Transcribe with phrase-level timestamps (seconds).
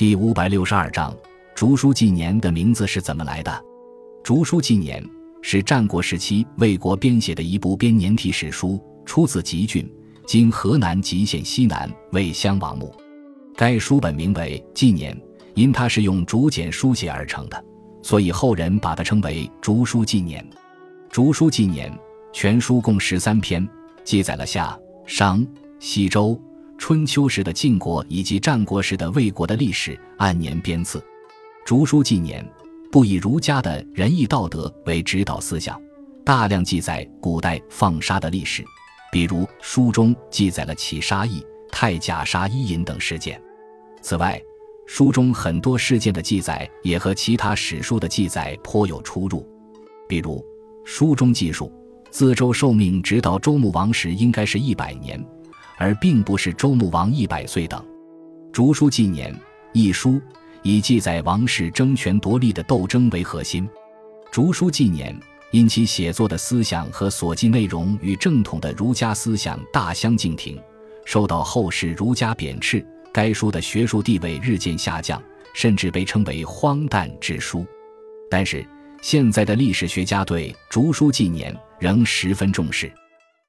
[0.00, 1.12] 第五百六十二章
[1.54, 3.50] 《竹书纪年》的名字是怎么来的？
[4.24, 5.04] 《竹书纪年》
[5.42, 9.86] 是战国时期魏国编写的一部编年体史书，出自吉郡
[10.26, 12.90] （今河南吉县西南）魏襄王墓。
[13.54, 15.14] 该书本名为《纪年》，
[15.52, 17.64] 因它是用竹简书写而成的，
[18.02, 20.42] 所以后人把它称为《竹书纪年》。
[21.10, 21.92] 《竹书纪年》
[22.32, 23.68] 全书共十三篇，
[24.02, 24.74] 记载了夏、
[25.04, 25.46] 商、
[25.78, 26.40] 西周。
[26.90, 31.00] 春秋时的晋国以及战国时的魏国的历史，按年编次。
[31.64, 32.44] 竹书纪年
[32.90, 35.80] 不以儒家的仁义道德为指导思想，
[36.24, 38.64] 大量记载古代放杀的历史，
[39.12, 43.40] 比如书中记载了起杀义、太甲杀伊尹等事件。
[44.02, 44.42] 此外，
[44.84, 49.48] 书中很多事件的记载也和其他史书的记载颇有出入，
[50.08, 50.44] 比如
[50.84, 51.72] 书中记述，
[52.10, 55.24] 自周受命直到周穆王时，应该是一百年。
[55.80, 57.80] 而并不是周穆王一百岁等，
[58.52, 59.32] 《竹书纪年》
[59.72, 60.20] 一书
[60.62, 63.66] 以记载王室争权夺利的斗争为核心，
[64.30, 65.18] 《竹书纪年》
[65.52, 70.60] 因其写作的思想和所记内容与正统的儒家思想大相径庭，
[71.06, 75.20] 受到后世儒家贬斥，该书的学术地位日渐下降，
[75.54, 77.64] 甚至被称为荒诞之书。
[78.30, 78.62] 但是，
[79.00, 82.92] 现在的历史学家对《竹书纪年》仍十分重视。